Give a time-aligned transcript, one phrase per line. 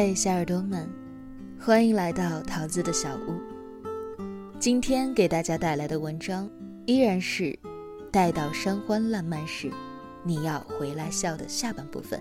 [0.00, 0.88] 嗨，小耳朵们，
[1.60, 3.34] 欢迎来到桃子的小屋。
[4.58, 6.48] 今天给大家带来的文章
[6.86, 7.44] 依然是
[8.10, 9.70] 《待到山欢烂漫时，
[10.24, 12.18] 你要回来笑》的下半部分。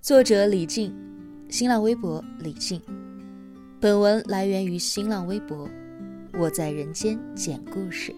[0.00, 0.96] 作者李静，
[1.50, 2.80] 新浪微博李静。
[3.78, 5.68] 本文来源于新浪微博，
[6.38, 8.14] 我在人间讲故事。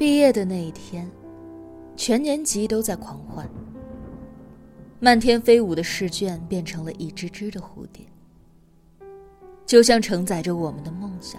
[0.00, 1.06] 毕业的那一天，
[1.94, 3.46] 全年级都在狂欢。
[4.98, 8.06] 漫天飞舞的试卷变成了一只只的蝴蝶，
[9.66, 11.38] 就像承载着我们的梦想。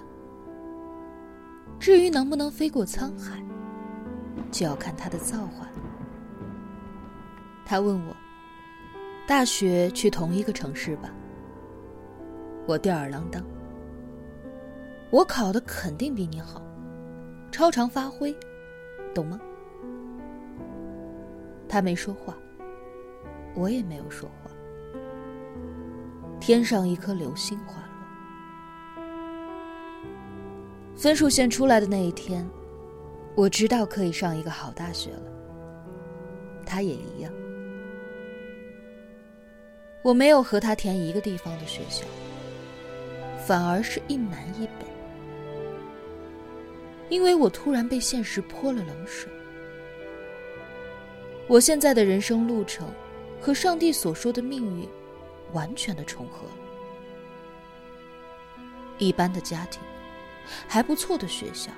[1.80, 3.42] 至于能不能飞过沧海，
[4.52, 5.66] 就要看它的造化。
[7.66, 8.14] 他问我
[9.26, 11.12] ：“大学去同一个城市吧？”
[12.68, 13.42] 我吊儿郎当
[15.10, 16.62] ：“我考的肯定比你好，
[17.50, 18.32] 超常发挥。”
[19.12, 19.40] 懂吗？
[21.68, 22.36] 他没说话，
[23.54, 24.50] 我也没有说话。
[26.38, 27.74] 天上一颗流星滑
[28.96, 29.06] 落，
[30.96, 32.46] 分数线出来的那一天，
[33.34, 35.32] 我知道可以上一个好大学了。
[36.66, 37.32] 他也一样。
[40.02, 42.04] 我没有和他填一个地方的学校，
[43.46, 44.91] 反而是一南一北。
[47.12, 49.30] 因为我突然被现实泼了冷水，
[51.46, 52.88] 我现在的人生路程
[53.38, 54.88] 和上帝所说的命运
[55.52, 56.54] 完全的重合了。
[58.96, 59.82] 一般的家庭，
[60.66, 61.70] 还不错的学校，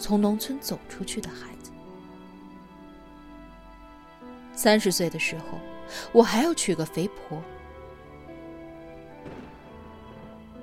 [0.00, 1.70] 从农村走出去的孩子。
[4.52, 5.60] 三十岁的时候，
[6.10, 7.40] 我还要娶个肥婆，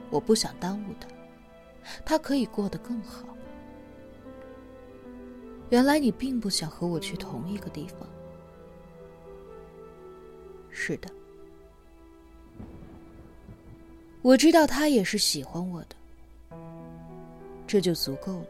[0.10, 1.08] 我不想耽误他。
[2.06, 3.24] 他可以过得更好。
[5.70, 8.08] 原来你并不想和我去同一个地方。
[10.70, 11.10] 是的，
[14.22, 15.96] 我知道他也是喜欢我的，
[17.68, 18.46] 这就足够了。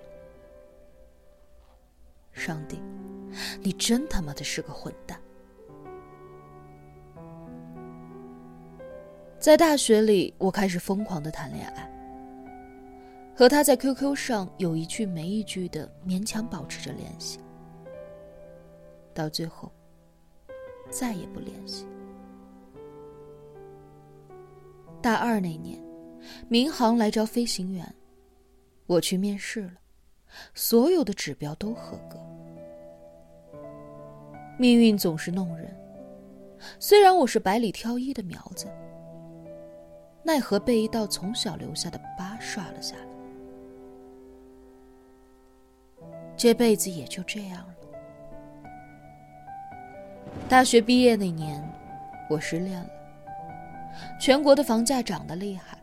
[2.31, 2.79] 上帝，
[3.61, 5.19] 你真他妈的是个混蛋！
[9.39, 11.88] 在大学里，我开始疯狂的谈恋爱。
[13.39, 17.39] 和他在 QQ 上有一句没一句的勉强保持着联系，
[19.13, 19.71] 到最后
[20.89, 21.87] 再也不联系。
[25.01, 25.81] 大二那年，
[26.49, 27.95] 民航来招飞行员，
[28.87, 29.75] 我去面试了，
[30.53, 32.19] 所有的指标都合格。
[34.57, 35.73] 命运总是弄人，
[36.77, 38.67] 虽然我是百里挑一的苗子，
[40.25, 43.08] 奈何被一道从小留下的疤刷了下来。
[46.39, 47.75] 这辈子也就这样了。
[50.47, 51.61] 大学毕业那年，
[52.29, 52.89] 我失恋了。
[54.17, 55.77] 全国的房价涨得厉害，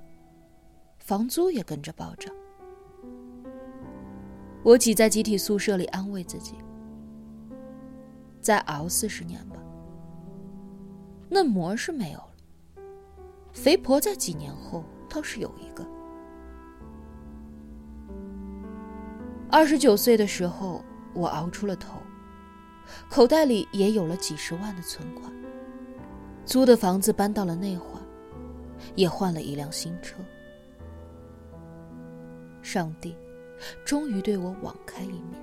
[0.98, 2.34] 房租也跟着暴涨。
[4.64, 6.54] 我挤在集体宿舍里安慰自己：
[8.40, 9.56] 再熬四十年吧。
[11.28, 12.32] 嫩模是没有了，
[13.52, 15.86] 肥婆在几年后倒是有一个。
[19.48, 20.84] 二十九岁的时候，
[21.14, 21.98] 我熬出了头，
[23.08, 25.32] 口袋里也有了几十万的存款，
[26.44, 28.02] 租的房子搬到了内环，
[28.96, 30.16] 也换了一辆新车。
[32.60, 33.16] 上帝，
[33.84, 35.40] 终于对我网开一面。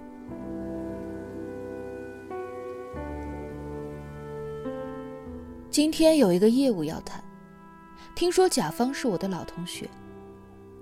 [5.69, 7.23] 今天有一个业务要谈，
[8.15, 9.89] 听说甲方是我的老同学，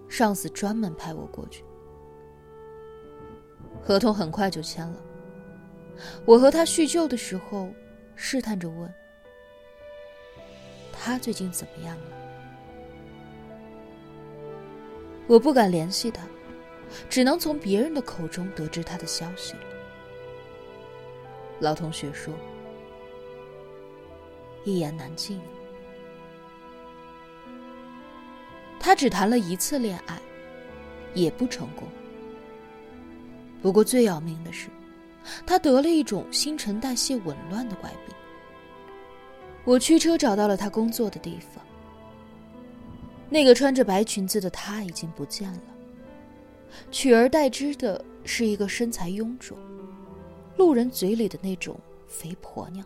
[0.09, 1.63] 上司专门派我过去。
[3.83, 4.97] 合同很快就签了。
[6.25, 7.69] 我和他叙旧的时候，
[8.15, 8.93] 试探着问
[10.91, 12.03] ：“他最近怎么样了？”
[15.27, 16.23] 我不敢联系他，
[17.09, 19.55] 只能从别人的口中得知他的消息。
[21.59, 22.33] 老同学说
[24.65, 25.39] ：“一言难尽。”
[28.79, 30.19] 他只谈了一次恋爱，
[31.13, 31.87] 也不成功。
[33.61, 34.69] 不过最要命的是，
[35.45, 38.15] 他得了一种新陈代谢紊乱的怪病。
[39.63, 41.63] 我驱车找到了他工作的地方，
[43.29, 45.61] 那个穿着白裙子的她已经不见了，
[46.89, 49.55] 取而代之的是一个身材臃肿、
[50.57, 52.83] 路人嘴里的那种肥婆娘。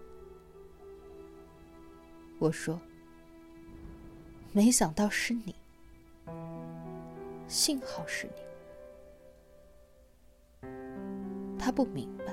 [2.38, 2.78] 我说
[4.52, 5.56] ：“没想到是你，
[7.48, 8.34] 幸好是你。”
[11.66, 12.26] 他不明白。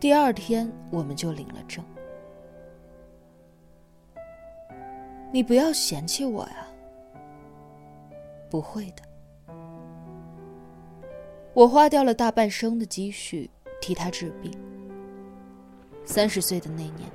[0.00, 1.84] 第二天，我们就领了证。
[5.30, 6.66] 你不要嫌弃我呀。
[8.48, 9.02] 不会的，
[11.52, 13.50] 我花掉了大半生的积蓄
[13.82, 14.50] 替他治病。
[16.06, 17.10] 三十岁的那年，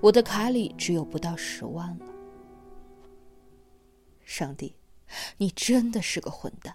[0.00, 2.06] 我的卡里只有不到十万了。
[4.24, 4.74] 上帝，
[5.36, 6.74] 你真的是个混蛋！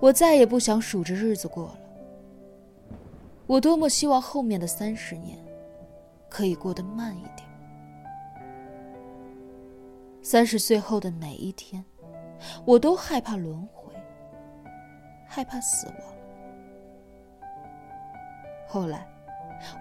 [0.00, 1.78] 我再也不想数着日子过了。
[3.46, 5.38] 我多么希望后面的三十年，
[6.28, 7.48] 可以过得慢一点。
[10.22, 11.84] 三十岁后的每一天，
[12.64, 13.92] 我都害怕轮回，
[15.26, 15.96] 害怕死亡。
[18.68, 19.06] 后来，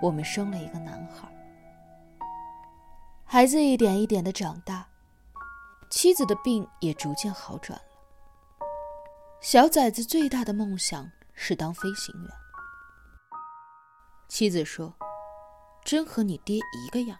[0.01, 1.29] 我们生了一个男孩。
[3.23, 4.87] 孩子一点一点的长大，
[5.91, 7.88] 妻子的病也逐渐好转了。
[9.41, 12.31] 小崽子最大的梦想是当飞行员。
[14.27, 14.93] 妻子说
[15.83, 17.17] ：“真和你爹一个样。”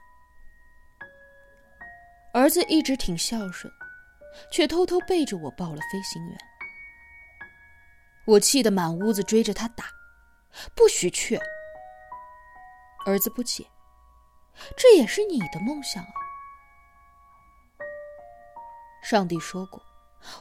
[2.33, 3.74] 儿子一直挺孝顺，
[4.51, 6.38] 却偷偷背着我报了飞行员。
[8.25, 9.86] 我气得满屋子追着他打，
[10.75, 11.39] 不许去。
[13.06, 13.65] 儿子不解，
[14.77, 16.12] 这也是你的梦想啊。
[19.01, 19.81] 上帝说过，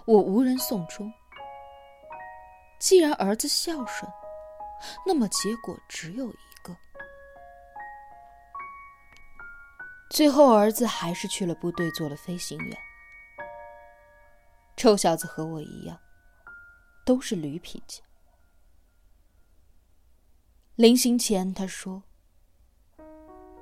[0.04, 1.10] 我无人送终。
[2.78, 4.10] 既然儿子孝顺，
[5.04, 6.76] 那么结果只有一个。
[10.10, 12.78] 最后，儿子还是去了部队，做了飞行员。
[14.76, 15.98] 臭小子和我一样，
[17.04, 18.00] 都是驴脾气。
[20.76, 22.04] 临行前，他说：“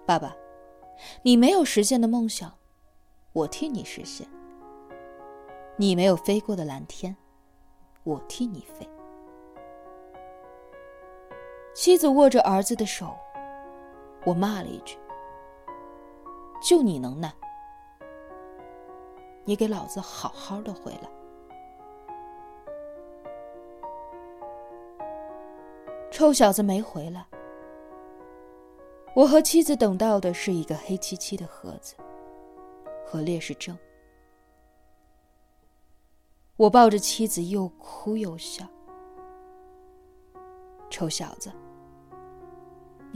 [0.04, 0.36] 爸爸，
[1.22, 2.58] 你没有实现的梦想，
[3.32, 4.28] 我替你实现；
[5.76, 7.16] 你没有飞过的蓝天，
[8.04, 8.86] 我替你飞。”
[11.76, 13.14] 妻子握着儿子的手，
[14.24, 14.98] 我骂了一句。
[16.62, 17.30] 就你能耐，
[19.44, 21.10] 你给老子好好的回来！
[26.10, 27.26] 臭小子没回来，
[29.14, 31.94] 我和妻子等到的是一个黑漆漆的盒子
[33.04, 33.78] 和烈士证。
[36.56, 38.66] 我抱着妻子又哭又笑。
[40.88, 41.52] 臭小子，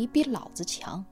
[0.01, 1.05] 你比老子强！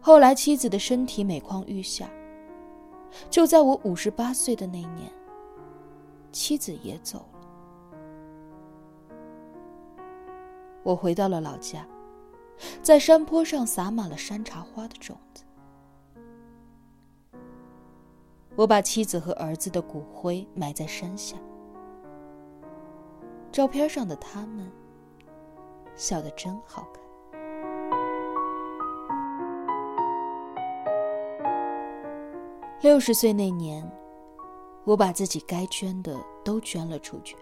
[0.00, 2.08] 后来，妻子的身体每况愈下。
[3.28, 5.12] 就在我五十八岁的那年，
[6.32, 7.40] 妻子也走了。
[10.82, 11.86] 我回到了老家，
[12.80, 15.44] 在山坡上撒满了山茶花的种子。
[18.56, 21.36] 我把妻子和儿子的骨灰埋在山下。
[23.52, 24.72] 照片上的他们，
[25.96, 27.02] 笑得真好看。
[32.80, 33.90] 六十岁那年，
[34.84, 37.34] 我把自己该捐的都捐了出去，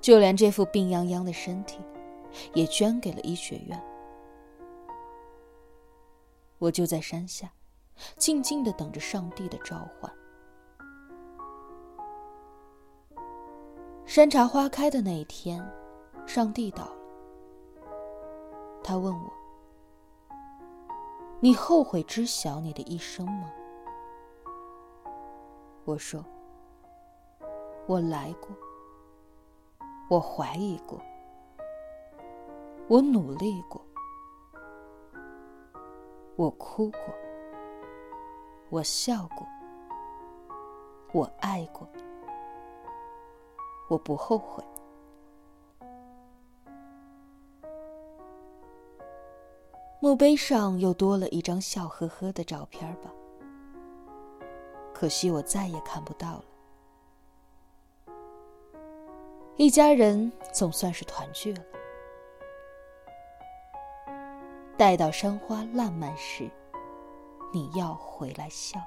[0.00, 1.80] 就连这副病殃殃的身体，
[2.52, 3.82] 也捐给了医学院。
[6.58, 7.50] 我就在山下，
[8.16, 10.10] 静静的等着上帝的召唤。
[14.06, 15.60] 山茶花开的那一天，
[16.26, 16.96] 上帝到了，
[18.82, 19.32] 他问我。
[21.40, 23.52] 你后悔知晓你的一生吗？
[25.84, 26.24] 我说，
[27.86, 28.48] 我来过，
[30.08, 30.98] 我怀疑过，
[32.88, 33.84] 我努力过，
[36.36, 37.00] 我哭过，
[38.70, 39.46] 我笑过，
[41.12, 41.86] 我爱过，
[43.88, 44.64] 我不后悔。
[50.04, 53.10] 墓碑上又多了一张笑呵呵的照片吧。
[54.92, 56.44] 可惜我再也看不到了。
[59.56, 61.62] 一家人总算是团聚了。
[64.76, 66.50] 待到山花烂漫时，
[67.50, 68.78] 你要回来笑。